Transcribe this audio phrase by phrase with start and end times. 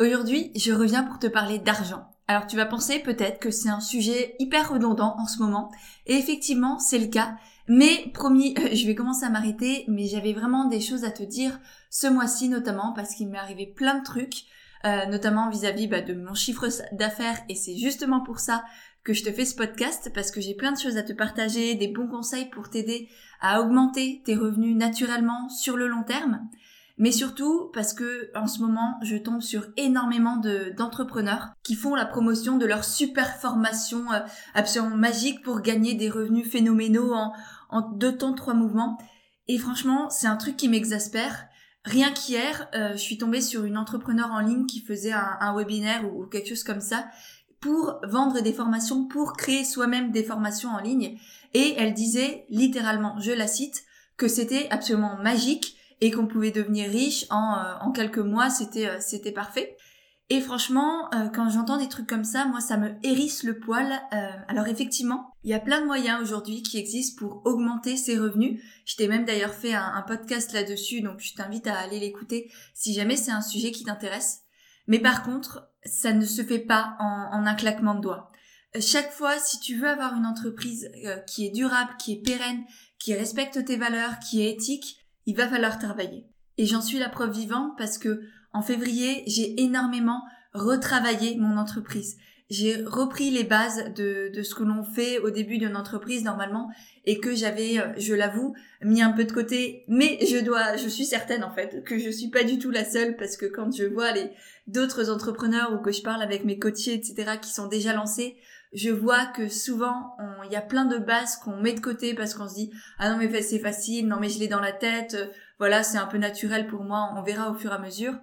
[0.00, 2.08] Aujourd'hui, je reviens pour te parler d'argent.
[2.28, 5.72] Alors tu vas penser peut-être que c'est un sujet hyper redondant en ce moment,
[6.06, 7.36] et effectivement c'est le cas,
[7.66, 11.58] mais promis, je vais commencer à m'arrêter, mais j'avais vraiment des choses à te dire
[11.90, 14.44] ce mois-ci notamment parce qu'il m'est arrivé plein de trucs,
[14.84, 18.62] euh, notamment vis-à-vis bah, de mon chiffre d'affaires, et c'est justement pour ça
[19.02, 21.74] que je te fais ce podcast parce que j'ai plein de choses à te partager,
[21.74, 23.08] des bons conseils pour t'aider
[23.40, 26.48] à augmenter tes revenus naturellement sur le long terme
[26.98, 30.40] mais surtout parce que en ce moment, je tombe sur énormément
[30.76, 34.20] d'entrepreneurs qui font la promotion de leur super formation euh,
[34.54, 37.32] absolument magique pour gagner des revenus phénoménaux en,
[37.70, 38.98] en deux temps, trois mouvements.
[39.46, 41.46] Et franchement, c'est un truc qui m'exaspère.
[41.84, 45.56] Rien qu'hier, euh, je suis tombée sur une entrepreneur en ligne qui faisait un, un
[45.56, 47.06] webinaire ou, ou quelque chose comme ça
[47.60, 51.18] pour vendre des formations, pour créer soi-même des formations en ligne.
[51.54, 53.84] Et elle disait littéralement, je la cite,
[54.16, 58.88] que c'était absolument magique et qu'on pouvait devenir riche en, euh, en quelques mois, c'était
[58.88, 59.76] euh, c'était parfait.
[60.30, 63.90] Et franchement, euh, quand j'entends des trucs comme ça, moi, ça me hérisse le poil.
[64.46, 68.62] alors effectivement, il y a plein de moyens aujourd'hui qui existent pour augmenter ses revenus.
[68.84, 72.52] Je t'ai même d'ailleurs fait un, un podcast là-dessus, donc je t'invite à aller l'écouter
[72.74, 74.40] si jamais c'est un sujet qui t'intéresse.
[74.86, 78.30] Mais par contre, ça ne se fait pas en, en un claquement de doigts.
[78.80, 80.90] Chaque fois, si tu veux avoir une entreprise
[81.26, 82.64] qui est durable, qui est pérenne,
[82.98, 84.98] qui respecte tes valeurs, qui est éthique,
[85.28, 86.26] il va falloir travailler.
[86.56, 88.22] Et j'en suis la preuve vivante parce que
[88.54, 90.22] en février, j'ai énormément
[90.54, 92.16] retravaillé mon entreprise.
[92.48, 96.70] J'ai repris les bases de, de ce que l'on fait au début d'une entreprise normalement
[97.04, 99.84] et que j'avais, euh, je l'avoue, mis un peu de côté.
[99.86, 102.86] Mais je dois, je suis certaine en fait que je suis pas du tout la
[102.86, 104.30] seule parce que quand je vois les
[104.66, 108.38] d'autres entrepreneurs ou que je parle avec mes coachés etc qui sont déjà lancés,
[108.72, 112.34] je vois que souvent il y a plein de bases qu'on met de côté parce
[112.34, 115.14] qu'on se dit ah non mais c'est facile, non mais je l'ai dans la tête,
[115.14, 115.26] euh,
[115.58, 118.14] voilà c'est un peu naturel pour moi, on verra au fur et à mesure.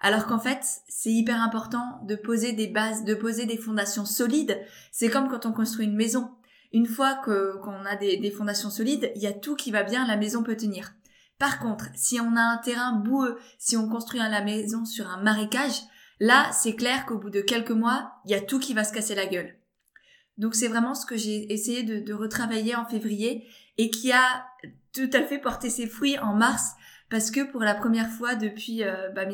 [0.00, 4.58] Alors qu'en fait c'est hyper important de poser des bases, de poser des fondations solides.
[4.92, 6.30] C'est comme quand on construit une maison.
[6.72, 9.82] Une fois que qu'on a des, des fondations solides, il y a tout qui va
[9.82, 10.92] bien, la maison peut tenir.
[11.38, 15.22] Par contre, si on a un terrain boueux, si on construit la maison sur un
[15.22, 15.80] marécage,
[16.20, 18.92] là c'est clair qu'au bout de quelques mois, il y a tout qui va se
[18.92, 19.57] casser la gueule.
[20.38, 24.46] Donc c'est vraiment ce que j'ai essayé de, retravailler en février et qui a
[24.94, 26.72] tout à fait porté ses fruits en mars
[27.10, 29.24] parce que pour la première fois depuis, euh, bah,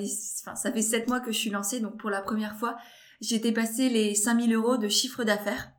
[0.54, 2.76] ça fait sept mois que je suis lancée, donc pour la première fois,
[3.20, 5.70] j'ai passé les 5000 euros de chiffre d'affaires.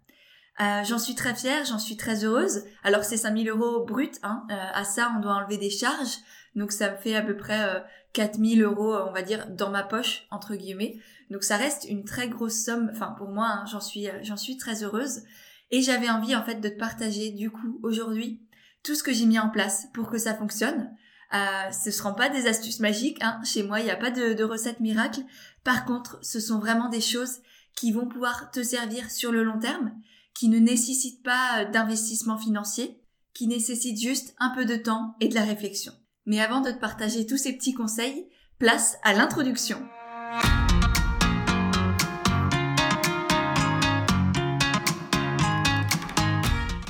[0.62, 2.64] Euh, j'en suis très fière, j'en suis très heureuse.
[2.84, 4.46] Alors c'est 5000 euros bruts, hein.
[4.50, 6.18] Euh, à ça on doit enlever des charges,
[6.56, 7.80] donc ça me fait à peu près euh,
[8.14, 10.98] 4000 euros, on va dire, dans ma poche entre guillemets.
[11.30, 12.90] Donc ça reste une très grosse somme.
[12.94, 15.24] Enfin pour moi, hein, j'en suis, euh, j'en suis très heureuse.
[15.72, 18.42] Et j'avais envie en fait de te partager du coup aujourd'hui
[18.84, 20.92] tout ce que j'ai mis en place pour que ça fonctionne.
[21.34, 23.18] Euh, ce ne seront pas des astuces magiques.
[23.22, 23.42] Hein.
[23.44, 25.22] Chez moi, il n'y a pas de, de recettes miracles.
[25.64, 27.40] Par contre, ce sont vraiment des choses
[27.76, 29.92] qui vont pouvoir te servir sur le long terme,
[30.36, 33.02] qui ne nécessitent pas euh, d'investissement financier,
[33.34, 35.94] qui nécessitent juste un peu de temps et de la réflexion.
[36.26, 38.28] Mais avant de te partager tous ces petits conseils,
[38.60, 39.82] place à l'introduction.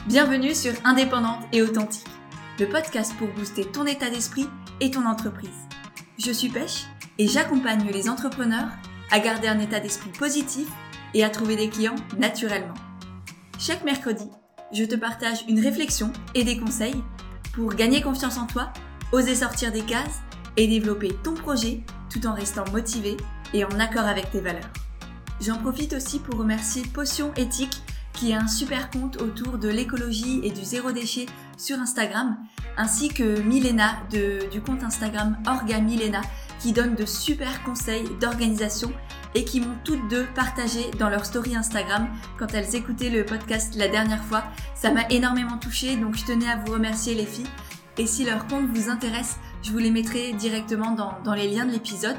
[0.07, 2.07] Bienvenue sur Indépendante et Authentique,
[2.59, 4.47] le podcast pour booster ton état d'esprit
[4.79, 5.49] et ton entreprise.
[6.17, 6.85] Je suis Pêche
[7.19, 8.69] et j'accompagne les entrepreneurs
[9.11, 10.67] à garder un état d'esprit positif
[11.13, 12.73] et à trouver des clients naturellement.
[13.57, 14.25] Chaque mercredi,
[14.73, 17.01] je te partage une réflexion et des conseils
[17.53, 18.73] pour gagner confiance en toi,
[19.13, 20.19] oser sortir des cases
[20.57, 23.15] et développer ton projet tout en restant motivé
[23.53, 24.69] et en accord avec tes valeurs.
[25.39, 30.41] J'en profite aussi pour remercier Potion Éthique qui est un super compte autour de l'écologie
[30.43, 31.25] et du zéro déchet
[31.57, 32.37] sur Instagram,
[32.77, 36.21] ainsi que Milena du compte Instagram Orga Milena
[36.59, 38.91] qui donne de super conseils d'organisation
[39.35, 42.07] et qui m'ont toutes deux partagé dans leur story Instagram
[42.39, 44.43] quand elles écoutaient le podcast la dernière fois.
[44.73, 47.45] Ça m'a énormément touché donc je tenais à vous remercier les filles.
[47.97, 51.65] Et si leur compte vous intéresse, je vous les mettrai directement dans, dans les liens
[51.65, 52.17] de l'épisode.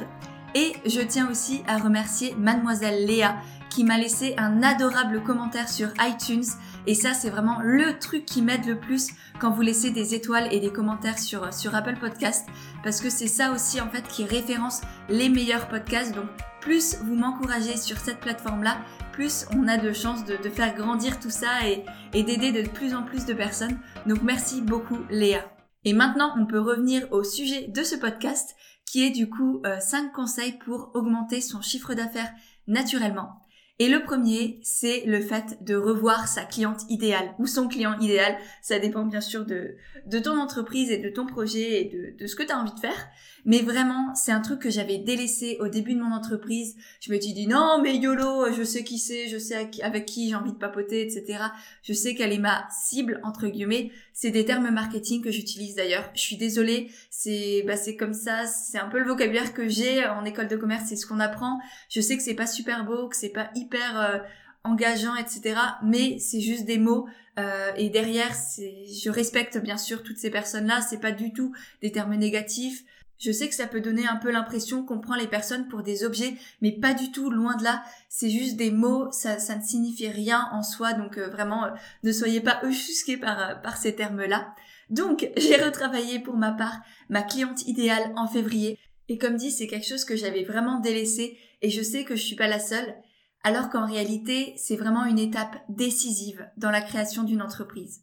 [0.55, 3.37] Et je tiens aussi à remercier mademoiselle Léa
[3.69, 6.47] qui m'a laissé un adorable commentaire sur iTunes.
[6.87, 9.09] Et ça, c'est vraiment le truc qui m'aide le plus
[9.39, 12.47] quand vous laissez des étoiles et des commentaires sur, sur Apple Podcast.
[12.83, 14.81] Parce que c'est ça aussi, en fait, qui référence
[15.11, 16.15] les meilleurs podcasts.
[16.15, 16.29] Donc,
[16.67, 18.79] plus vous m'encouragez sur cette plateforme-là,
[19.13, 23.05] plus on a de chances de, faire grandir tout ça et, d'aider de plus en
[23.05, 23.79] plus de personnes.
[24.05, 25.45] Donc, merci beaucoup, Léa.
[25.85, 30.07] Et maintenant, on peut revenir au sujet de ce podcast qui est du coup 5
[30.07, 32.33] euh, conseils pour augmenter son chiffre d'affaires
[32.67, 33.46] naturellement.
[33.79, 38.37] Et le premier, c'est le fait de revoir sa cliente idéale ou son client idéal.
[38.63, 39.77] Ça dépend bien sûr de,
[40.23, 42.81] ton entreprise et de ton projet et de, de ce que tu as envie de
[42.81, 43.07] faire.
[43.45, 46.75] Mais vraiment, c'est un truc que j'avais délaissé au début de mon entreprise.
[47.01, 50.31] Je me suis dit non, mais YOLO, je sais qui c'est, je sais avec qui
[50.31, 51.45] j'ai envie de papoter, etc.
[51.83, 53.93] Je sais quelle est ma cible, entre guillemets.
[54.19, 56.11] C'est des termes marketing que j'utilise d'ailleurs.
[56.15, 60.07] Je suis désolée, c'est bah, c'est comme ça, c'est un peu le vocabulaire que j'ai
[60.07, 61.61] en école de commerce, c'est ce qu'on apprend.
[61.91, 64.19] Je sais que c'est pas super beau, que c'est pas hyper euh,
[64.65, 65.61] engageant, etc.
[65.85, 67.07] Mais c'est juste des mots.
[67.39, 70.81] Euh, et derrière, je respecte bien sûr toutes ces personnes-là.
[70.81, 72.85] C'est pas du tout des termes négatifs.
[73.19, 76.05] Je sais que ça peut donner un peu l'impression qu'on prend les personnes pour des
[76.05, 77.83] objets, mais pas du tout, loin de là.
[78.09, 81.71] C'est juste des mots, ça, ça ne signifie rien en soi, donc euh, vraiment, euh,
[82.03, 84.55] ne soyez pas offusqués par, par ces termes-là.
[84.91, 88.79] Donc, j'ai retravaillé pour ma part ma cliente idéale en février.
[89.09, 92.23] Et comme dit, c'est quelque chose que j'avais vraiment délaissé et je sais que je
[92.23, 92.95] suis pas la seule,
[93.43, 98.03] alors qu'en réalité, c'est vraiment une étape décisive dans la création d'une entreprise.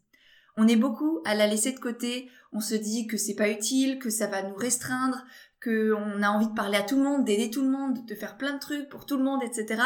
[0.57, 3.97] On est beaucoup à la laisser de côté, on se dit que c'est pas utile,
[3.99, 5.25] que ça va nous restreindre,
[5.63, 8.37] qu'on a envie de parler à tout le monde, d'aider tout le monde, de faire
[8.37, 9.81] plein de trucs pour tout le monde, etc.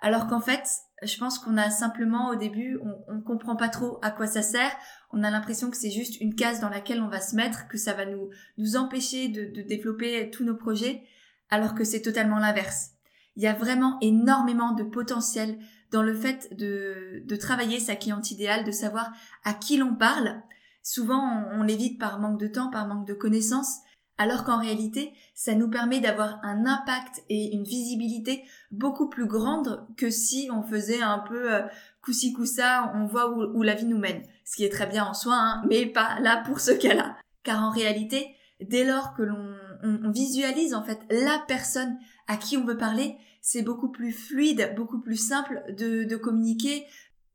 [0.00, 0.64] Alors qu'en fait,
[1.02, 4.42] je pense qu'on a simplement au début, on, on comprend pas trop à quoi ça
[4.42, 4.74] sert.
[5.12, 7.76] On a l'impression que c'est juste une case dans laquelle on va se mettre, que
[7.76, 11.02] ça va nous, nous empêcher de, de développer tous nos projets,
[11.50, 12.92] alors que c'est totalement l'inverse.
[13.36, 15.58] Il y a vraiment énormément de potentiel
[15.90, 19.10] dans le fait de, de travailler sa cliente idéale, de savoir
[19.44, 20.42] à qui l'on parle.
[20.82, 23.78] Souvent, on, on l'évite par manque de temps, par manque de connaissances,
[24.20, 29.86] alors qu'en réalité, ça nous permet d'avoir un impact et une visibilité beaucoup plus grande
[29.96, 31.62] que si on faisait un peu euh,
[32.02, 34.22] coussi coussa, on voit où, la vie nous mène.
[34.44, 37.16] Ce qui est très bien en soi, hein, mais pas là pour ce cas-là.
[37.44, 42.58] Car en réalité, dès lors que l'on on, visualise en fait la personne à qui
[42.58, 46.84] on veut parler, c'est beaucoup plus fluide, beaucoup plus simple de, communiquer,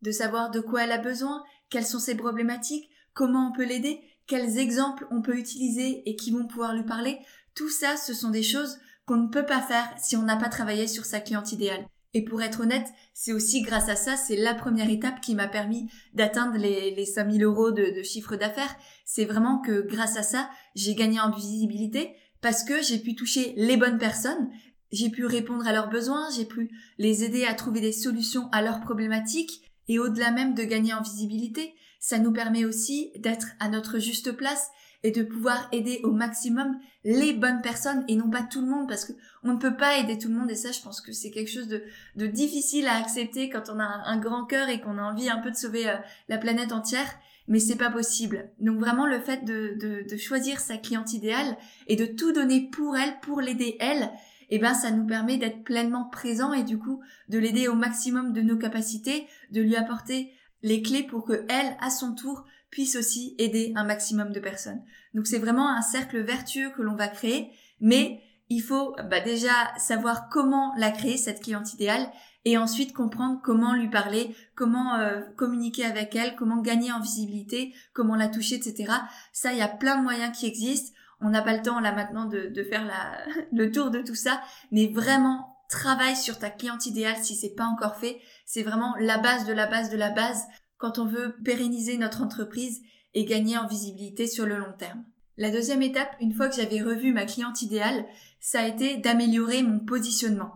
[0.02, 4.00] de savoir de quoi elle a besoin, quelles sont ses problématiques, comment on peut l'aider,
[4.28, 7.20] quels exemples on peut utiliser et qui vont pouvoir lui parler.
[7.56, 10.50] Tout ça, ce sont des choses qu'on ne peut pas faire si on n'a pas
[10.50, 11.86] travaillé sur sa cliente idéale.
[12.14, 15.50] Et pour être honnête, c'est aussi grâce à ça, c'est la première étape qui m'a
[15.50, 18.74] permis d'atteindre les, les 5000 euros de chiffre d'affaires.
[19.04, 22.16] C'est vraiment que grâce à ça, j'ai gagné en visibilité
[22.46, 24.52] parce que j'ai pu toucher les bonnes personnes,
[24.92, 28.62] j'ai pu répondre à leurs besoins, j'ai pu les aider à trouver des solutions à
[28.62, 33.70] leurs problématiques et au-delà même de gagner en visibilité, ça nous permet aussi d'être à
[33.70, 34.70] notre juste place
[35.04, 38.88] et de pouvoir aider au maximum les bonnes personnes et non pas tout le monde
[38.88, 41.14] parce que on ne peut pas aider tout le monde et ça je pense que
[41.14, 44.98] c'est quelque chose de, difficile à accepter quand on a un, grand cœur et qu'on
[44.98, 45.96] a envie un peu de sauver euh,
[46.28, 47.08] la planète entière
[47.48, 48.50] mais c'est pas possible.
[48.60, 51.58] Donc vraiment le fait de, choisir sa cliente idéale
[51.88, 54.10] et de tout donner pour elle, pour l'aider elle,
[54.50, 58.34] eh ben ça nous permet d'être pleinement présent et du coup de l'aider au maximum
[58.34, 60.32] de nos capacités, de lui apporter
[60.62, 64.82] les clés pour que elle, à son tour, puisse aussi aider un maximum de personnes.
[65.14, 69.52] Donc c'est vraiment un cercle vertueux que l'on va créer, mais il faut bah, déjà
[69.78, 72.10] savoir comment la créer, cette cliente idéale,
[72.46, 77.74] et ensuite comprendre comment lui parler, comment euh, communiquer avec elle, comment gagner en visibilité,
[77.94, 78.92] comment la toucher, etc.
[79.34, 80.95] Ça, il y a plein de moyens qui existent.
[81.26, 82.84] On n'a pas le temps là maintenant de, faire
[83.52, 84.42] le tour de tout ça,
[84.72, 88.20] mais vraiment travaille sur ta cliente idéale si c'est pas encore fait.
[88.46, 90.44] C'est vraiment la base de la base de la base
[90.78, 92.82] quand on veut pérenniser notre entreprise
[93.16, 95.04] et gagner en visibilité sur le long terme.
[95.38, 98.06] La deuxième étape, une fois que j'avais revu ma cliente idéale,
[98.40, 100.54] ça a été d'améliorer mon positionnement.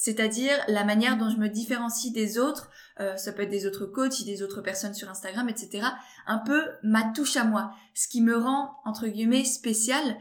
[0.00, 3.84] C'est-à-dire la manière dont je me différencie des autres, euh, ça peut être des autres
[3.84, 5.88] coachs, des autres personnes sur Instagram, etc.
[6.28, 10.16] Un peu ma touche à moi, ce qui me rend, entre guillemets, spécial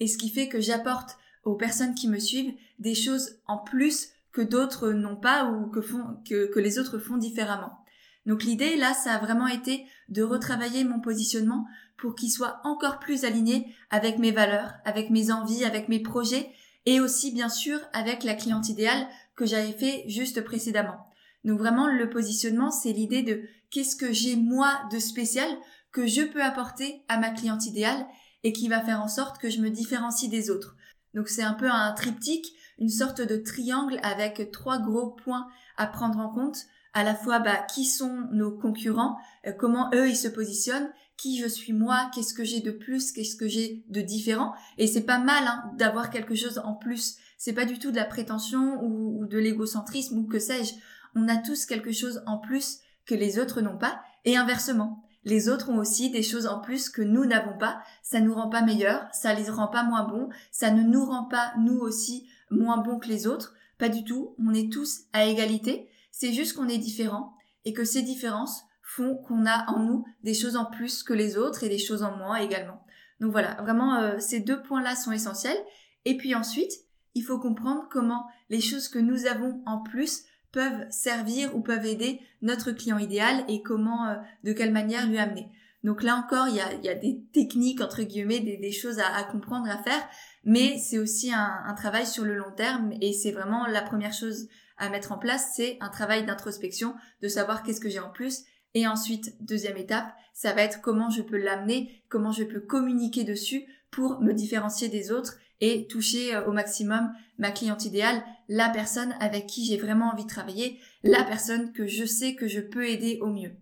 [0.00, 4.10] et ce qui fait que j'apporte aux personnes qui me suivent des choses en plus
[4.32, 7.78] que d'autres n'ont pas ou que, font, que, que les autres font différemment.
[8.26, 11.64] Donc l'idée là, ça a vraiment été de retravailler mon positionnement
[11.96, 16.52] pour qu'il soit encore plus aligné avec mes valeurs, avec mes envies, avec mes projets
[16.86, 21.06] et aussi bien sûr avec la cliente idéale que j'avais fait juste précédemment.
[21.44, 25.48] Donc vraiment le positionnement, c'est l'idée de qu'est-ce que j'ai moi de spécial
[25.92, 28.06] que je peux apporter à ma cliente idéale
[28.44, 30.76] et qui va faire en sorte que je me différencie des autres.
[31.14, 32.46] Donc c'est un peu un triptyque,
[32.78, 35.46] une sorte de triangle avec trois gros points
[35.76, 40.08] à prendre en compte à la fois bah, qui sont nos concurrents, euh, comment eux
[40.08, 43.84] ils se positionnent, qui je suis moi, qu'est-ce que j'ai de plus, qu'est-ce que j'ai
[43.88, 44.54] de différent.
[44.76, 47.16] Et c'est pas mal hein, d'avoir quelque chose en plus.
[47.44, 50.74] C'est pas du tout de la prétention ou, de l'égocentrisme ou que sais-je.
[51.16, 55.02] On a tous quelque chose en plus que les autres n'ont pas, et inversement.
[55.24, 57.82] Les autres ont aussi des choses en plus que nous n'avons pas.
[58.04, 61.24] Ça nous rend pas meilleurs, ça les rend pas moins bons, ça ne nous rend
[61.24, 63.54] pas nous aussi moins bons que les autres.
[63.76, 64.36] Pas du tout.
[64.38, 67.34] On est tous à égalité C'est juste qu'on est différent
[67.64, 71.36] et que ces différences font qu'on a en nous des choses en plus que les
[71.36, 72.84] autres et des choses en moins également.
[73.18, 75.58] Donc voilà, vraiment euh, ces deux points-là sont essentiels.
[76.04, 76.72] Et puis ensuite,
[77.14, 81.86] il faut comprendre comment les choses que nous avons en plus peuvent servir ou peuvent
[81.86, 85.50] aider notre client idéal et comment, euh, de quelle manière lui amener.
[85.82, 89.82] Donc là encore, il y a, des techniques, entre guillemets, des, choses à, comprendre, à
[89.82, 90.08] faire,
[90.44, 94.48] mais c'est aussi un, travail sur le long terme et c'est vraiment la première chose
[94.78, 98.44] à mettre en place, c'est un travail d'introspection, de savoir qu'est-ce que j'ai en plus.
[98.74, 103.24] Et ensuite, deuxième étape, ça va être comment je peux l'amener, comment je peux communiquer
[103.24, 108.68] dessus pour me différencier des autres et toucher euh, au maximum ma cliente idéale, la
[108.68, 112.60] personne avec qui j'ai vraiment envie de travailler, la personne que je sais que je
[112.60, 113.52] peux aider au mieux.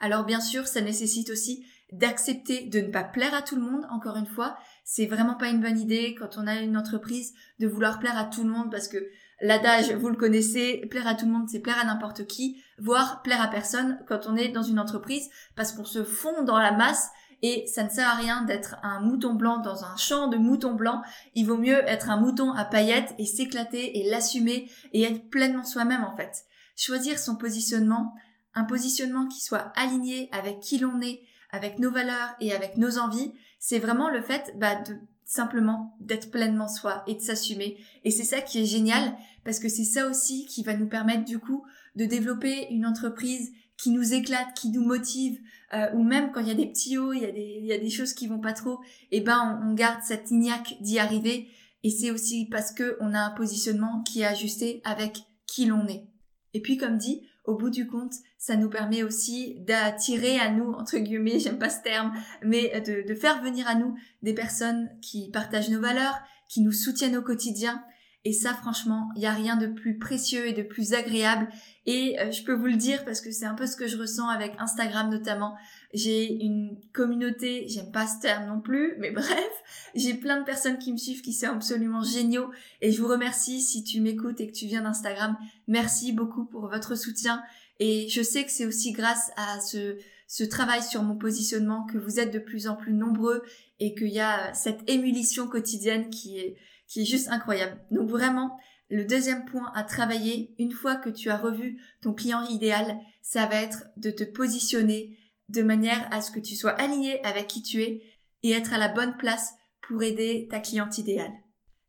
[0.00, 3.86] Alors bien sûr, ça nécessite aussi d'accepter de ne pas plaire à tout le monde,
[3.90, 4.56] encore une fois.
[4.84, 8.24] C'est vraiment pas une bonne idée quand on a une entreprise de vouloir plaire à
[8.24, 8.98] tout le monde parce que
[9.42, 13.22] l'adage, vous le connaissez, plaire à tout le monde, c'est plaire à n'importe qui, voire
[13.22, 16.72] plaire à personne quand on est dans une entreprise parce qu'on se fond dans la
[16.72, 17.10] masse
[17.42, 20.74] et ça ne sert à rien d'être un mouton blanc dans un champ de moutons
[20.74, 21.02] blancs.
[21.34, 25.64] Il vaut mieux être un mouton à paillettes et s'éclater et l'assumer et être pleinement
[25.64, 26.44] soi-même en fait.
[26.76, 28.14] Choisir son positionnement,
[28.54, 32.98] un positionnement qui soit aligné avec qui l'on est, avec nos valeurs et avec nos
[32.98, 37.78] envies, c'est vraiment le fait bah, de simplement d'être pleinement soi et de s'assumer.
[38.04, 41.24] Et c'est ça qui est génial parce que c'est ça aussi qui va nous permettre
[41.24, 41.64] du coup
[41.96, 45.40] de développer une entreprise qui nous éclate, qui nous motive,
[45.72, 47.66] euh, ou même quand il y a des petits hauts, il y a des, il
[47.66, 50.76] y a des choses qui vont pas trop, eh ben on, on garde cette ignaque
[50.80, 51.48] d'y arriver.
[51.82, 55.86] Et c'est aussi parce que on a un positionnement qui est ajusté avec qui l'on
[55.86, 56.04] est.
[56.52, 60.72] Et puis comme dit, au bout du compte, ça nous permet aussi d'attirer à nous,
[60.72, 62.12] entre guillemets, j'aime pas ce terme,
[62.44, 66.72] mais de, de, faire venir à nous des personnes qui partagent nos valeurs, qui nous
[66.72, 67.82] soutiennent au quotidien.
[68.26, 71.48] Et ça, franchement, il n'y a rien de plus précieux et de plus agréable.
[71.86, 73.96] Et euh, je peux vous le dire parce que c'est un peu ce que je
[73.96, 75.56] ressens avec Instagram notamment.
[75.94, 79.50] J'ai une communauté, j'aime pas ce terme non plus, mais bref,
[79.94, 82.50] j'ai plein de personnes qui me suivent qui sont absolument géniaux
[82.82, 85.38] et je vous remercie si tu m'écoutes et que tu viens d'Instagram.
[85.66, 87.42] Merci beaucoup pour votre soutien
[87.78, 89.96] et je sais que c'est aussi grâce à ce,
[90.30, 93.42] ce travail sur mon positionnement que vous êtes de plus en plus nombreux
[93.80, 96.56] et qu'il y a cette émulation quotidienne qui est,
[96.86, 97.80] qui est juste incroyable.
[97.90, 98.56] Donc vraiment,
[98.90, 103.46] le deuxième point à travailler, une fois que tu as revu ton client idéal, ça
[103.46, 105.18] va être de te positionner
[105.48, 108.00] de manière à ce que tu sois aligné avec qui tu es
[108.44, 111.32] et être à la bonne place pour aider ta cliente idéale.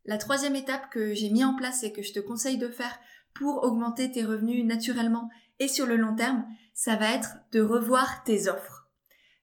[0.05, 2.99] La troisième étape que j'ai mis en place et que je te conseille de faire
[3.35, 5.29] pour augmenter tes revenus naturellement
[5.61, 8.89] et sur le long terme, ça va être de revoir tes offres.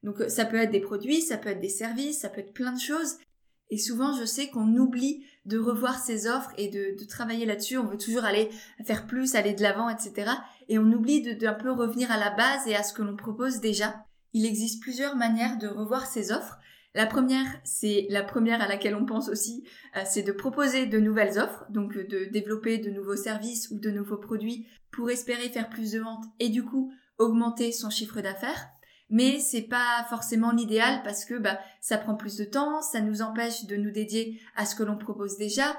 [0.02, 2.72] Donc ça peut être des produits, ça peut être des services, ça peut être plein
[2.72, 3.16] de choses.
[3.70, 7.78] Et souvent, je sais qu'on oublie de revoir ses offres et de, travailler là-dessus.
[7.78, 8.50] On veut toujours aller
[8.84, 10.32] faire plus, aller de l'avant, etc.
[10.68, 13.60] Et on oublie d'un peu revenir à la base et à ce que l'on propose
[13.60, 13.94] déjà
[14.32, 16.57] il existe plusieurs manières de revoir ses offres.
[16.94, 19.64] La première, c'est la première à laquelle on pense aussi,
[19.96, 23.78] euh, c'est de proposer de nouvelles offres, donc euh, de développer de nouveaux services ou
[23.78, 28.20] de nouveaux produits pour espérer faire plus de ventes et du coup augmenter son chiffre
[28.20, 28.68] d'affaires.
[29.10, 33.22] Mais c'est pas forcément l'idéal parce que bah, ça prend plus de temps, ça nous
[33.22, 35.76] empêche de nous dédier à ce que l'on propose déjà.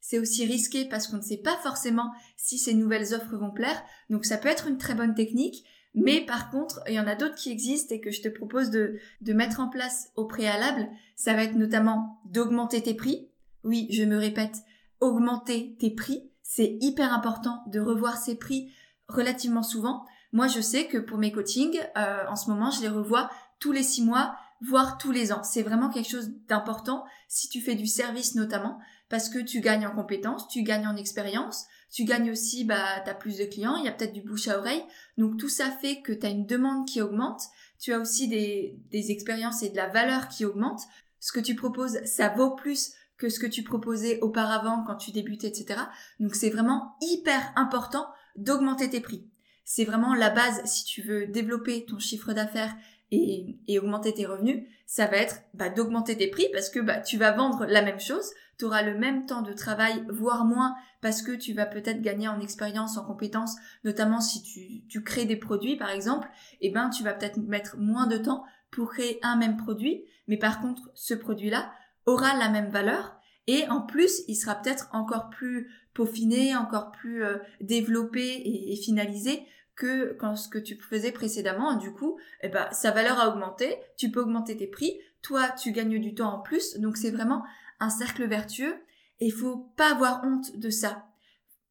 [0.00, 3.82] C'est aussi risqué parce qu'on ne sait pas forcément si ces nouvelles offres vont plaire.
[4.08, 5.64] Donc ça peut être une très bonne technique,
[5.94, 8.70] mais par contre, il y en a d'autres qui existent et que je te propose
[8.70, 10.88] de, de mettre en place au préalable.
[11.16, 13.28] Ça va être notamment d'augmenter tes prix.
[13.64, 14.62] Oui, je me répète,
[15.00, 16.30] augmenter tes prix.
[16.42, 18.72] C'est hyper important de revoir ses prix
[19.08, 20.06] relativement souvent.
[20.32, 23.28] Moi, je sais que pour mes coachings, euh, en ce moment, je les revois
[23.58, 25.42] tous les six mois, voire tous les ans.
[25.42, 28.78] C'est vraiment quelque chose d'important si tu fais du service notamment,
[29.08, 33.10] parce que tu gagnes en compétences, tu gagnes en expérience, tu gagnes aussi, bah, tu
[33.10, 34.82] as plus de clients, il y a peut-être du bouche à oreille.
[35.18, 37.42] Donc tout ça fait que tu as une demande qui augmente.
[37.78, 40.82] Tu as aussi des, des expériences et de la valeur qui augmente.
[41.18, 45.10] Ce que tu proposes, ça vaut plus que ce que tu proposais auparavant quand tu
[45.10, 45.80] débutais, etc.
[46.20, 48.06] Donc c'est vraiment hyper important
[48.36, 49.28] d'augmenter tes prix.
[49.64, 52.74] C'est vraiment la base si tu veux développer ton chiffre d'affaires
[53.10, 57.00] et, et, augmenter tes revenus, ça va être bah, d'augmenter tes prix parce que bah,
[57.00, 60.74] tu vas vendre la même chose, tu auras le même temps de travail, voire moins,
[61.00, 65.24] parce que tu vas peut-être gagner en expérience, en compétences, notamment si tu, tu crées
[65.24, 66.28] des produits par exemple,
[66.60, 70.04] et eh ben tu vas peut-être mettre moins de temps pour créer un même produit,
[70.28, 71.72] mais par contre ce produit-là
[72.06, 77.24] aura la même valeur et en plus il sera peut-être encore plus peaufiné, encore plus
[77.24, 79.42] euh, développé et, et finalisé
[79.80, 81.74] que quand ce que tu faisais précédemment.
[81.74, 85.72] Du coup, eh ben, sa valeur a augmenté, tu peux augmenter tes prix, toi, tu
[85.72, 86.78] gagnes du temps en plus.
[86.78, 87.42] Donc, c'est vraiment
[87.80, 88.76] un cercle vertueux
[89.20, 91.06] et il faut pas avoir honte de ça.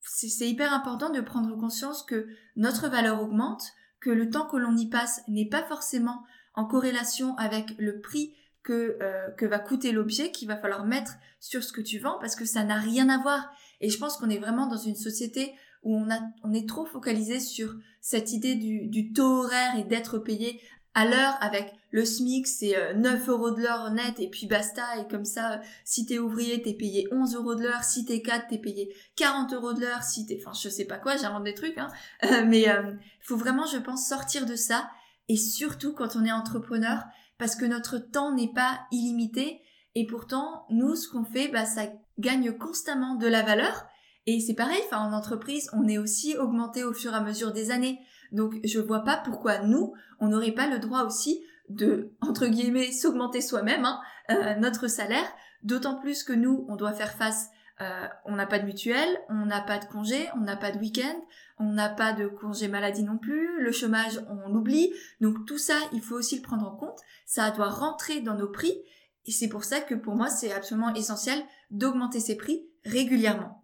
[0.02, 3.64] c'est hyper important de prendre conscience que notre valeur augmente,
[4.02, 6.24] que le temps que l'on y passe n'est pas forcément
[6.56, 11.14] en corrélation avec le prix que, euh, que va coûter l'objet qu'il va falloir mettre
[11.40, 13.52] sur ce que tu vends parce que ça n'a rien à voir.
[13.82, 16.86] Et je pense qu'on est vraiment dans une société où on, a, on est trop
[16.86, 20.62] focalisé sur cette idée du, du taux horaire et d'être payé
[20.94, 24.84] à l'heure avec le SMIC, c'est 9 euh, euros de l'heure net et puis basta.
[25.00, 27.84] Et comme ça, si t'es ouvrier, t'es payé 11 euros de l'heure.
[27.84, 30.04] Si t'es 4, t'es payé 40 euros de l'heure.
[30.04, 31.90] Si t'es, enfin, je sais pas quoi, j'invente des trucs, hein.
[32.26, 34.90] Euh, mais euh, faut vraiment, je pense, sortir de ça.
[35.30, 37.04] Et surtout quand on est entrepreneur,
[37.38, 39.62] parce que notre temps n'est pas illimité.
[39.96, 41.88] Et pourtant, nous, ce qu'on fait, bah, ça
[42.20, 43.86] gagne constamment de la valeur.
[44.32, 47.52] Et c'est pareil, enfin, en entreprise, on est aussi augmenté au fur et à mesure
[47.52, 48.00] des années.
[48.32, 52.92] Donc, je vois pas pourquoi nous, on n'aurait pas le droit aussi de, entre guillemets,
[52.92, 55.26] s'augmenter soi-même, hein, euh, notre salaire.
[55.64, 57.50] D'autant plus que nous, on doit faire face
[57.82, 60.78] euh, on n'a pas de mutuelle, on n'a pas de congé, on n'a pas de
[60.78, 61.20] week-end,
[61.58, 64.94] on n'a pas de congé maladie non plus, le chômage, on l'oublie.
[65.22, 67.00] Donc tout ça, il faut aussi le prendre en compte.
[67.26, 68.80] Ça doit rentrer dans nos prix.
[69.26, 73.59] Et c'est pour ça que pour moi, c'est absolument essentiel d'augmenter ses prix régulièrement.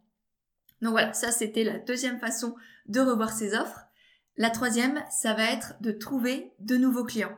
[0.82, 2.55] Donc voilà, ça c'était la deuxième façon
[2.88, 3.86] de revoir ses offres.
[4.38, 7.38] La troisième, ça va être de trouver de nouveaux clients.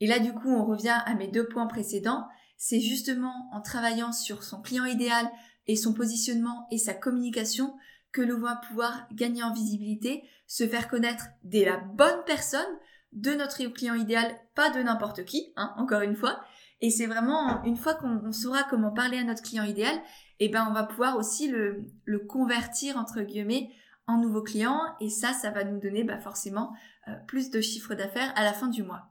[0.00, 2.26] Et là, du coup, on revient à mes deux points précédents.
[2.56, 5.30] C'est justement en travaillant sur son client idéal,
[5.70, 7.76] et son positionnement et sa communication
[8.10, 12.66] que l'on va pouvoir gagner en visibilité, se faire connaître dès la bonne personne
[13.12, 16.40] de notre client idéal, pas de n'importe qui, hein, encore une fois.
[16.80, 20.00] Et c'est vraiment une fois qu'on saura comment parler à notre client idéal,
[20.38, 21.86] eh ben on va pouvoir aussi le,
[22.28, 23.70] convertir entre guillemets
[24.06, 26.72] en nouveau client et ça, ça va nous donner bah, forcément
[27.08, 29.10] euh, plus de chiffre d'affaires à la fin du mois.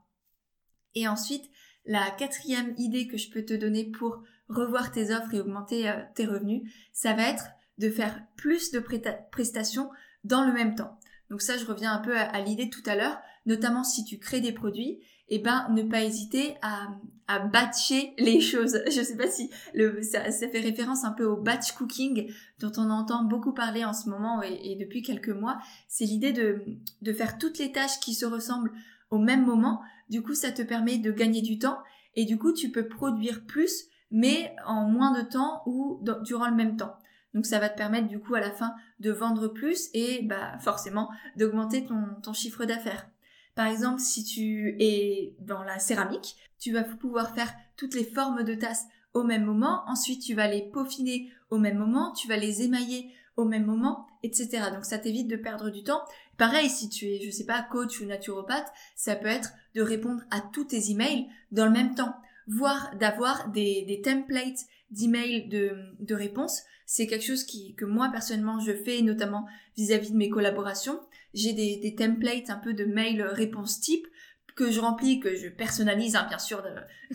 [0.95, 1.45] Et ensuite,
[1.85, 6.01] la quatrième idée que je peux te donner pour revoir tes offres et augmenter euh,
[6.15, 7.45] tes revenus, ça va être
[7.77, 8.83] de faire plus de
[9.31, 9.89] prestations
[10.23, 10.99] dans le même temps.
[11.29, 14.41] Donc ça, je reviens un peu à, l'idée tout à l'heure, notamment si tu crées
[14.41, 14.99] des produits,
[15.29, 16.89] eh ben ne pas hésiter à,
[17.27, 18.79] à batcher les choses.
[18.87, 22.89] Je sais pas si le, ça, fait référence un peu au batch cooking dont on
[22.89, 25.59] entend beaucoup parler en ce moment et, et depuis quelques mois.
[25.87, 26.63] C'est l'idée de,
[27.01, 28.71] de faire toutes les tâches qui se ressemblent
[29.11, 29.81] au même moment.
[30.09, 31.79] Du coup, ça te permet de gagner du temps
[32.15, 36.55] et du coup, tu peux produire plus mais en moins de temps ou durant le
[36.55, 36.95] même temps.
[37.33, 40.57] Donc ça va te permettre du coup à la fin de vendre plus et bah
[40.59, 43.07] forcément d'augmenter ton, ton chiffre d'affaires.
[43.55, 48.43] Par exemple, si tu es dans la céramique, tu vas pouvoir faire toutes les formes
[48.43, 52.37] de tasses au même moment, ensuite tu vas les peaufiner au même moment, tu vas
[52.37, 54.63] les émailler au même moment, etc.
[54.73, 56.01] Donc ça t'évite de perdre du temps.
[56.37, 60.21] Pareil, si tu es, je sais pas, coach ou naturopathe, ça peut être de répondre
[60.29, 62.15] à tous tes emails dans le même temps
[62.49, 66.63] voire d'avoir des, des templates d'emails de, de réponses.
[66.85, 69.45] C'est quelque chose qui, que moi personnellement je fais, notamment
[69.77, 70.99] vis-à-vis de mes collaborations.
[71.33, 74.07] J'ai des, templates un peu de mails réponses type
[74.55, 76.63] que je remplis, que je personnalise, hein, bien sûr,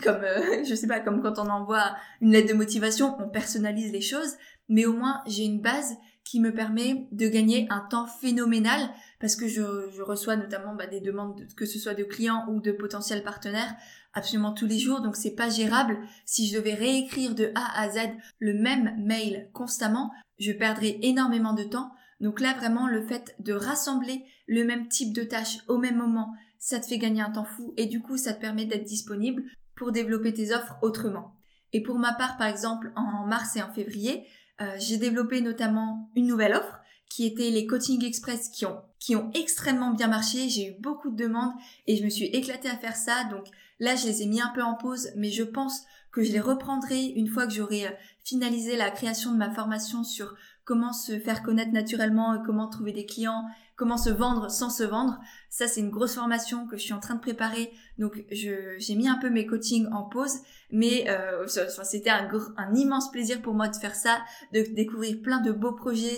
[0.01, 3.91] comme euh, je sais pas, comme quand on envoie une lettre de motivation, on personnalise
[3.91, 4.33] les choses,
[4.67, 9.35] mais au moins j'ai une base qui me permet de gagner un temps phénoménal parce
[9.35, 9.61] que je,
[9.95, 13.75] je reçois notamment bah, des demandes que ce soit de clients ou de potentiels partenaires
[14.15, 15.99] absolument tous les jours, donc c'est pas gérable.
[16.25, 17.99] Si je devais réécrire de A à Z
[18.39, 21.91] le même mail constamment, je perdrais énormément de temps.
[22.19, 26.33] Donc là, vraiment, le fait de rassembler le même type de tâches au même moment,
[26.59, 29.43] ça te fait gagner un temps fou et du coup, ça te permet d'être disponible
[29.75, 31.35] pour développer tes offres autrement.
[31.73, 34.25] Et pour ma part, par exemple, en mars et en février,
[34.61, 39.15] euh, j'ai développé notamment une nouvelle offre qui était les coaching express qui ont qui
[39.15, 40.49] ont extrêmement bien marché.
[40.49, 41.53] J'ai eu beaucoup de demandes
[41.85, 43.25] et je me suis éclatée à faire ça.
[43.25, 43.45] Donc
[43.79, 46.39] là, je les ai mis un peu en pause, mais je pense que je les
[46.39, 47.91] reprendrai une fois que j'aurai euh,
[48.23, 50.33] finalisé la création de ma formation sur
[50.65, 55.19] comment se faire connaître naturellement, comment trouver des clients, comment se vendre sans se vendre.
[55.49, 57.71] Ça, c'est une grosse formation que je suis en train de préparer.
[57.99, 60.39] Donc, j'ai mis un peu mes coachings en pause,
[60.71, 64.19] mais euh, c'était un, un immense plaisir pour moi de faire ça,
[64.53, 66.17] de découvrir plein de beaux projets.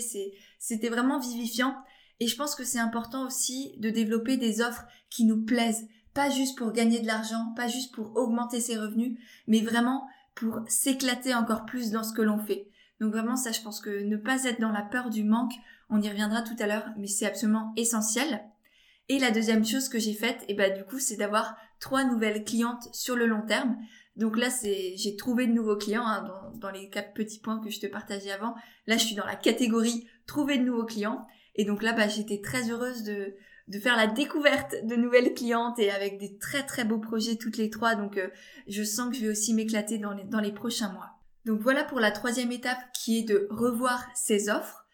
[0.60, 1.76] C'était vraiment vivifiant.
[2.20, 6.30] Et je pense que c'est important aussi de développer des offres qui nous plaisent, pas
[6.30, 11.36] juste pour gagner de l'argent, pas juste pour augmenter ses revenus, mais vraiment pour s'éclater
[11.36, 12.70] encore plus dans ce que l'on fait.
[13.00, 15.54] Donc vraiment ça, je pense que ne pas être dans la peur du manque,
[15.90, 18.42] on y reviendra tout à l'heure, mais c'est absolument essentiel.
[19.10, 22.04] Et la deuxième chose que j'ai faite, et eh ben, du coup, c'est d'avoir trois
[22.04, 23.78] nouvelles clientes sur le long terme.
[24.18, 27.60] Donc là, c'est, j'ai trouvé de nouveaux clients hein, dans, dans, les quatre petits points
[27.60, 28.56] que je te partageais avant.
[28.86, 31.26] Là, je suis dans la catégorie trouver de nouveaux clients.
[31.56, 33.36] Et donc là, bah, j'étais très heureuse de,
[33.68, 37.58] de faire la découverte de nouvelles clientes et avec des très très beaux projets toutes
[37.58, 37.96] les trois.
[37.96, 38.30] Donc euh,
[38.68, 41.17] je sens que je vais aussi m'éclater dans les, dans les prochains mois.
[41.48, 44.86] Donc voilà pour la troisième étape qui est de revoir ses offres.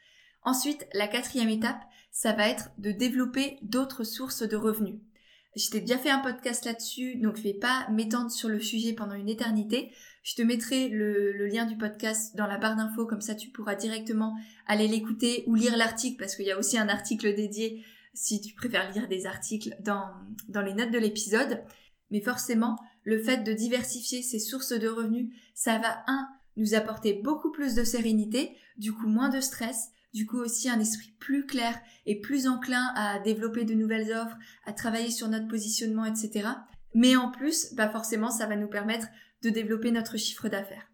[0.44, 5.00] Ensuite, la quatrième étape, ça va être de développer d'autres sources de revenus.
[5.56, 8.94] Je t'ai déjà fait un podcast là-dessus, donc je vais pas m'étendre sur le sujet
[8.94, 9.92] pendant une éternité.
[10.22, 13.76] Je te mettrai le, lien du podcast dans la barre d'infos, comme ça tu pourras
[13.76, 14.36] directement
[14.68, 18.54] aller l'écouter ou lire l'article, parce qu'il y a aussi un article dédié si tu
[18.54, 20.12] préfères lire des articles dans,
[20.50, 21.64] dans les notes de l'épisode.
[22.12, 27.14] Mais forcément, le fait de diversifier ses sources de revenus, ça va, un, nous apporter
[27.14, 31.46] beaucoup plus de sérénité, du coup moins de stress, du coup aussi un esprit plus
[31.46, 36.50] clair et plus enclin à développer de nouvelles offres, à travailler sur notre positionnement, etc.
[36.94, 39.08] Mais en plus, bah forcément, ça va nous permettre
[39.42, 40.92] de développer notre chiffre d'affaires.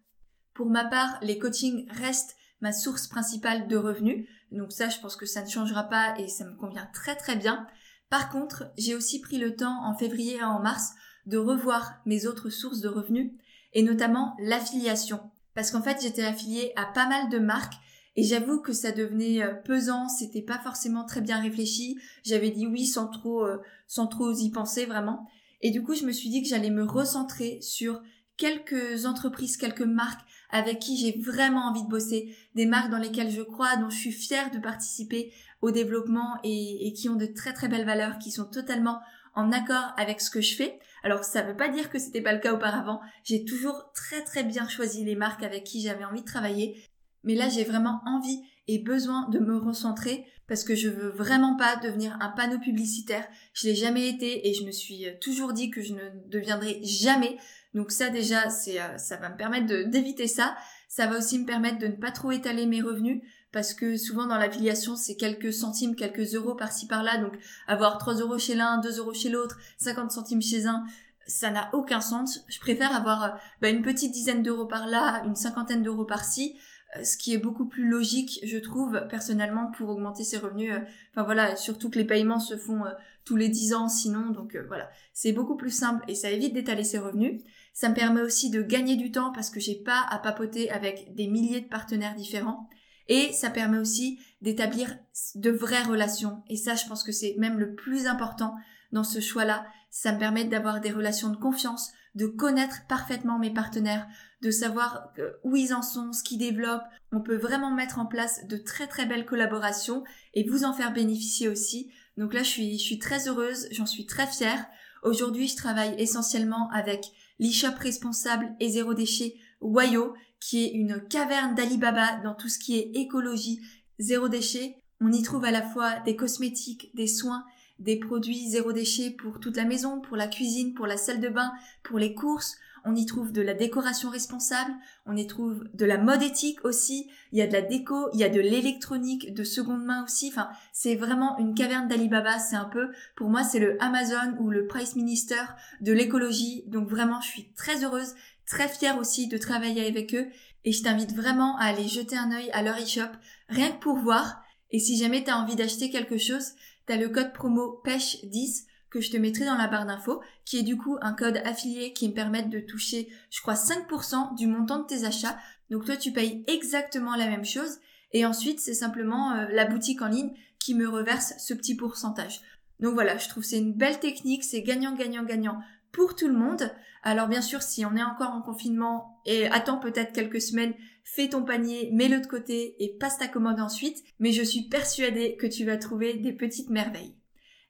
[0.54, 4.26] Pour ma part, les coachings restent ma source principale de revenus.
[4.52, 7.36] Donc ça, je pense que ça ne changera pas et ça me convient très très
[7.36, 7.66] bien.
[8.08, 10.92] Par contre, j'ai aussi pris le temps en février et en mars
[11.26, 13.32] de revoir mes autres sources de revenus
[13.72, 15.29] et notamment l'affiliation.
[15.54, 17.74] Parce qu'en fait, j'étais affiliée à pas mal de marques
[18.16, 21.98] et j'avoue que ça devenait euh, pesant, c'était pas forcément très bien réfléchi.
[22.24, 25.28] J'avais dit oui sans trop, euh, sans trop y penser vraiment.
[25.62, 28.00] Et du coup, je me suis dit que j'allais me recentrer sur
[28.36, 33.30] quelques entreprises, quelques marques avec qui j'ai vraiment envie de bosser, des marques dans lesquelles
[33.30, 35.32] je crois, dont je suis fière de participer
[35.62, 38.98] au développement et, et qui ont de très très belles valeurs, qui sont totalement
[39.34, 40.78] en accord avec ce que je fais.
[41.02, 43.00] Alors ça veut pas dire que c'était pas le cas auparavant.
[43.24, 46.84] J'ai toujours très très bien choisi les marques avec qui j'avais envie de travailler
[47.24, 51.56] mais là, j'ai vraiment envie et besoin de me recentrer parce que je veux vraiment
[51.56, 53.26] pas devenir un panneau publicitaire.
[53.52, 57.36] Je l'ai jamais été et je me suis toujours dit que je ne deviendrai jamais.
[57.74, 60.56] Donc ça déjà, euh, ça va me permettre d'éviter ça.
[60.88, 64.26] Ça va aussi me permettre de ne pas trop étaler mes revenus parce que souvent
[64.26, 67.18] dans l'affiliation, c'est quelques centimes, quelques euros par-ci par-là.
[67.18, 67.32] Donc
[67.66, 70.84] avoir 3 euros chez l'un, 2 euros chez l'autre, 50 centimes chez un,
[71.26, 72.44] ça n'a aucun sens.
[72.48, 73.28] Je préfère avoir euh,
[73.62, 76.56] bah, une petite dizaine d'euros par là, une cinquantaine d'euros par-ci,
[76.96, 80.72] euh, ce qui est beaucoup plus logique, je trouve, personnellement, pour augmenter ses revenus.
[80.72, 80.80] Euh,
[81.12, 82.82] enfin voilà, surtout que les paiements se font
[83.24, 86.84] tous les 10 ans sinon, donc voilà, c'est beaucoup plus simple et ça évite d'étaler
[86.84, 87.42] ses revenus.
[87.72, 91.14] Ça me permet aussi de gagner du temps parce que j'ai pas à papoter avec
[91.14, 92.68] des milliers de partenaires différents.
[93.10, 94.96] Et ça permet aussi d'établir
[95.34, 96.42] de vraies relations.
[96.48, 98.54] Et ça, je pense que c'est même le plus important
[98.92, 99.66] dans ce choix-là.
[99.90, 104.06] Ça me permet d'avoir des relations de confiance, de connaître parfaitement mes partenaires,
[104.42, 106.86] de savoir où ils en sont, ce qu'ils développent.
[107.10, 110.92] On peut vraiment mettre en place de très très belles collaborations et vous en faire
[110.92, 111.90] bénéficier aussi.
[112.16, 114.64] Donc là, je suis, très heureuse, j'en suis très fière.
[115.02, 117.04] Aujourd'hui, je travaille essentiellement avec
[117.40, 122.78] l'e-shop responsable et zéro déchet Wayo, qui est une caverne d'Alibaba dans tout ce qui
[122.78, 123.60] est écologie,
[123.98, 124.76] zéro déchet.
[125.00, 127.44] On y trouve à la fois des cosmétiques, des soins,
[127.78, 131.28] des produits zéro déchet pour toute la maison, pour la cuisine, pour la salle de
[131.28, 132.56] bain, pour les courses.
[132.84, 134.72] On y trouve de la décoration responsable,
[135.04, 138.20] on y trouve de la mode éthique aussi, il y a de la déco, il
[138.20, 140.28] y a de l'électronique de seconde main aussi.
[140.28, 144.48] Enfin, c'est vraiment une caverne d'Alibaba, c'est un peu pour moi c'est le Amazon ou
[144.48, 145.42] le Price Minister
[145.82, 146.64] de l'écologie.
[146.68, 148.14] Donc vraiment, je suis très heureuse,
[148.50, 150.28] très fière aussi de travailler avec eux
[150.64, 153.10] et je t'invite vraiment à aller jeter un œil à leur e-shop
[153.48, 156.52] rien que pour voir et si jamais tu as envie d'acheter quelque chose,
[156.86, 160.58] tu as le code promo pêche10 que je te mettrai dans la barre d'infos, qui
[160.58, 164.48] est du coup un code affilié qui me permet de toucher, je crois, 5% du
[164.48, 165.38] montant de tes achats.
[165.70, 167.78] Donc toi, tu payes exactement la même chose.
[168.12, 172.40] Et ensuite, c'est simplement euh, la boutique en ligne qui me reverse ce petit pourcentage.
[172.80, 175.60] Donc voilà, je trouve c'est une belle technique, c'est gagnant, gagnant, gagnant
[175.92, 176.70] pour tout le monde.
[177.02, 180.74] Alors bien sûr, si on est encore en confinement et attends peut-être quelques semaines,
[181.04, 184.02] fais ton panier, mets-le de côté et passe ta commande ensuite.
[184.18, 187.14] Mais je suis persuadée que tu vas trouver des petites merveilles.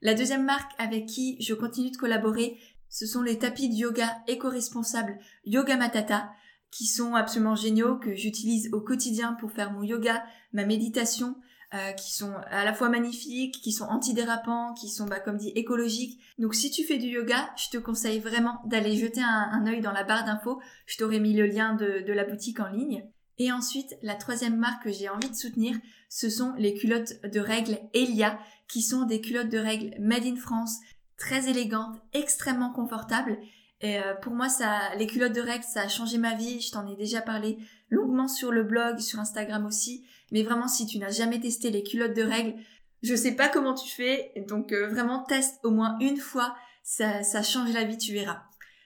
[0.02, 4.18] La deuxième marque avec qui je continue de collaborer, ce sont les tapis de yoga
[4.26, 6.30] éco-responsables Yoga Matata,
[6.70, 11.36] qui sont absolument géniaux, que j'utilise au quotidien pour faire mon yoga, ma méditation,
[11.74, 15.50] euh, qui sont à la fois magnifiques, qui sont antidérapants, qui sont, bah, comme dit,
[15.50, 16.20] écologiques.
[16.38, 19.80] Donc si tu fais du yoga, je te conseille vraiment d'aller jeter un, un œil
[19.80, 20.60] dans la barre d'infos.
[20.86, 23.04] Je t'aurais mis le lien de, de la boutique en ligne.
[23.38, 25.74] Et ensuite, la troisième marque que j'ai envie de soutenir,
[26.10, 30.36] ce sont les culottes de règles Elia, qui sont des culottes de règles made in
[30.36, 30.76] France,
[31.16, 33.38] très élégantes, extrêmement confortables.
[33.80, 36.60] Et euh, pour moi, ça, les culottes de règles, ça a changé ma vie.
[36.60, 40.04] Je t'en ai déjà parlé longuement sur le blog, sur Instagram aussi.
[40.32, 42.54] Mais vraiment, si tu n'as jamais testé les culottes de règles,
[43.02, 44.32] je sais pas comment tu fais.
[44.48, 46.54] Donc euh, vraiment, teste au moins une fois.
[46.82, 48.42] Ça, ça change la vie, tu verras.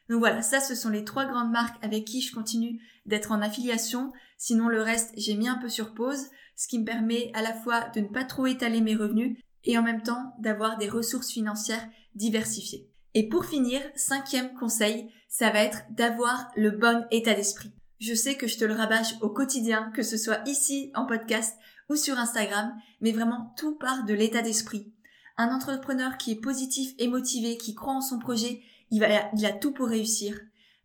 [0.09, 3.40] Donc voilà, ça, ce sont les trois grandes marques avec qui je continue d'être en
[3.40, 4.12] affiliation.
[4.37, 6.26] Sinon, le reste, j'ai mis un peu sur pause,
[6.57, 9.78] ce qui me permet à la fois de ne pas trop étaler mes revenus et
[9.78, 12.90] en même temps d'avoir des ressources financières diversifiées.
[13.14, 17.72] Et pour finir, cinquième conseil, ça va être d'avoir le bon état d'esprit.
[18.00, 21.57] Je sais que je te le rabâche au quotidien, que ce soit ici en podcast
[21.88, 24.92] ou sur Instagram, mais vraiment tout part de l'état d'esprit.
[25.37, 29.72] Un entrepreneur qui est positif et motivé, qui croit en son projet, il, a tout
[29.72, 30.38] pour réussir.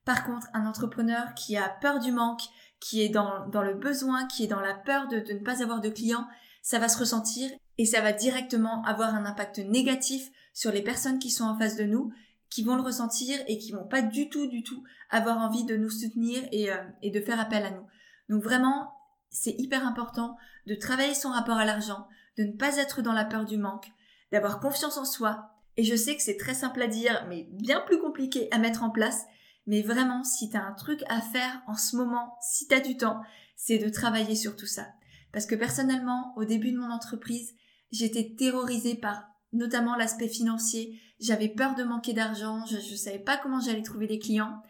[0.06, 2.42] Par contre, un entrepreneur qui a peur du manque,
[2.80, 5.90] qui est dans, le besoin, qui est dans la peur de ne pas avoir de
[5.90, 6.28] clients,
[6.62, 11.20] ça va se ressentir et ça va directement avoir un impact négatif sur les personnes
[11.20, 12.12] qui sont en face de nous,
[12.50, 15.78] qui vont le ressentir et qui vont pas du tout, du tout avoir envie de
[15.78, 17.88] nous soutenir et, euh, et de faire appel à nous.
[18.28, 18.92] Donc vraiment,
[19.30, 20.36] c'est hyper important
[20.68, 23.88] de travailler son rapport à l'argent, de ne pas être dans la peur du manque,
[24.34, 25.50] d'avoir confiance en soi.
[25.78, 28.84] Et je sais que c'est très simple à dire, mais bien plus compliqué à mettre
[28.84, 29.24] en place.
[29.66, 32.82] Mais vraiment, si tu as un truc à faire en ce moment, si tu as
[32.82, 33.22] du temps,
[33.56, 34.88] c'est de travailler sur tout ça.
[35.32, 37.54] Parce que personnellement, au début de mon entreprise,
[37.92, 41.00] j'étais terrorisée par notamment l'aspect financier.
[41.20, 44.62] J'avais peur de manquer d'argent, je ne savais pas comment j'allais trouver des clients.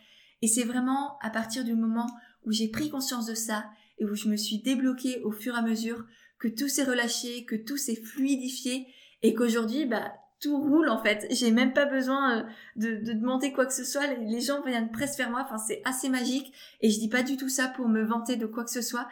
[0.41, 2.07] Et c'est vraiment à partir du moment
[2.45, 3.65] où j'ai pris conscience de ça
[3.97, 6.05] et où je me suis débloquée au fur et à mesure
[6.39, 8.87] que tout s'est relâché, que tout s'est fluidifié
[9.21, 11.27] et qu'aujourd'hui, bah, tout roule en fait.
[11.31, 12.43] J'ai même pas besoin euh,
[12.77, 14.07] de, de, demander quoi que ce soit.
[14.07, 15.41] Les, gens viennent presque vers moi.
[15.45, 16.53] Enfin, c'est assez magique.
[16.81, 19.07] Et je dis pas du tout ça pour me vanter de quoi que ce soit.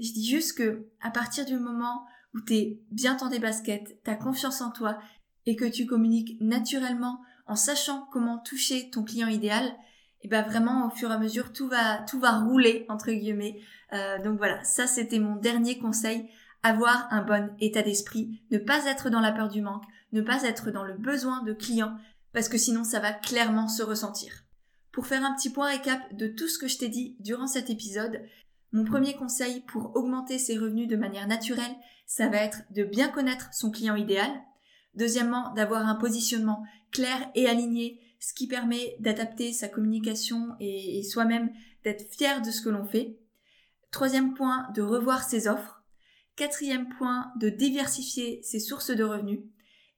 [0.00, 4.14] Je dis juste que à partir du moment où t'es bien dans tes baskets, t'as
[4.14, 4.98] confiance en toi
[5.46, 9.72] et que tu communiques naturellement en sachant comment toucher ton client idéal,
[10.22, 13.60] et ben vraiment au fur et à mesure tout va tout va rouler entre guillemets.
[13.92, 16.28] Euh, donc voilà, ça c'était mon dernier conseil
[16.62, 20.44] avoir un bon état d'esprit, ne pas être dans la peur du manque, ne pas
[20.44, 21.96] être dans le besoin de clients,
[22.32, 24.44] parce que sinon ça va clairement se ressentir.
[24.92, 27.70] Pour faire un petit point récap de tout ce que je t'ai dit durant cet
[27.70, 28.20] épisode,
[28.72, 31.74] mon premier conseil pour augmenter ses revenus de manière naturelle,
[32.06, 34.30] ça va être de bien connaître son client idéal.
[34.94, 41.50] Deuxièmement, d'avoir un positionnement clair et aligné, ce qui permet d'adapter sa communication et, soi-même
[41.84, 43.18] d'être fier de ce que l'on fait.
[43.90, 45.82] Troisième point, de revoir ses offres.
[46.36, 49.40] Quatrième point, de diversifier ses sources de revenus.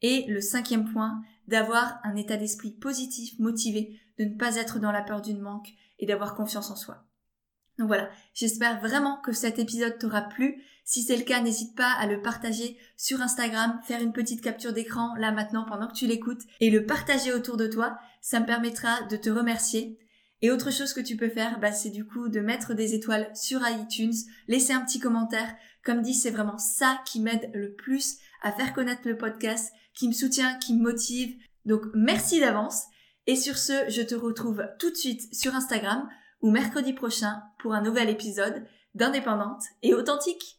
[0.03, 4.93] Et le cinquième point, d'avoir un état d'esprit positif, motivé, de ne pas être dans
[4.93, 7.07] la peur d'une manque et d'avoir confiance en soi.
[7.79, 10.63] Donc voilà, j'espère vraiment que cet épisode t'aura plu.
[10.85, 14.73] Si c'est le cas, n'hésite pas à le partager sur Instagram, faire une petite capture
[14.73, 17.99] d'écran là maintenant pendant que tu l'écoutes et le partager autour de toi.
[18.21, 19.99] Ça me permettra de te remercier.
[20.43, 23.31] Et autre chose que tu peux faire, bah, c'est du coup de mettre des étoiles
[23.35, 24.15] sur iTunes,
[24.47, 25.55] laisser un petit commentaire.
[25.85, 30.07] Comme dit, c'est vraiment ça qui m'aide le plus à faire connaître le podcast, qui
[30.07, 31.35] me soutient, qui me motive.
[31.65, 32.85] Donc merci d'avance.
[33.27, 36.07] Et sur ce, je te retrouve tout de suite sur Instagram
[36.45, 40.59] ou mercredi prochain pour un nouvel épisode d'Indépendante et Authentique.